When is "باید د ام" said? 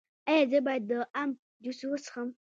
0.65-1.29